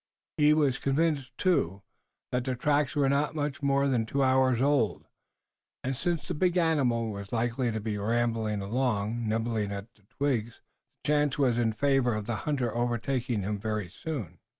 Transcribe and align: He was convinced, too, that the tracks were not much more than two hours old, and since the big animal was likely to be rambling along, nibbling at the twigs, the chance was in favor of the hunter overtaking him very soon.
He 0.37 0.55
was 0.55 0.79
convinced, 0.79 1.37
too, 1.37 1.83
that 2.31 2.43
the 2.43 2.55
tracks 2.55 2.95
were 2.95 3.07
not 3.07 3.35
much 3.35 3.61
more 3.61 3.87
than 3.87 4.07
two 4.07 4.23
hours 4.23 4.59
old, 4.59 5.05
and 5.83 5.95
since 5.95 6.27
the 6.27 6.33
big 6.33 6.57
animal 6.57 7.11
was 7.11 7.31
likely 7.31 7.71
to 7.71 7.79
be 7.79 7.99
rambling 7.99 8.63
along, 8.63 9.27
nibbling 9.29 9.71
at 9.71 9.93
the 9.93 10.01
twigs, 10.09 10.59
the 11.03 11.07
chance 11.09 11.37
was 11.37 11.59
in 11.59 11.73
favor 11.73 12.15
of 12.15 12.25
the 12.25 12.35
hunter 12.49 12.73
overtaking 12.75 13.43
him 13.43 13.59
very 13.59 13.89
soon. 13.89 14.39